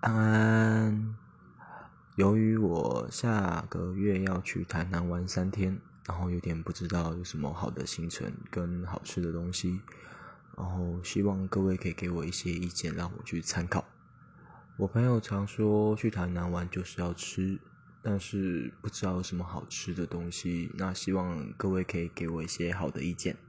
[0.00, 1.16] 安安
[2.16, 9.80] 由于我下个月要去台南玩三天然后有点不知道有什么好的行程跟好吃的东西
[10.56, 13.84] 然后希望各位可以给我一些意见让我去参考。
[14.76, 17.58] 我朋友常说去台南玩就是要吃
[18.02, 23.45] 但是不知道有什么好吃的东西那希望各位可以给我一些好的意见。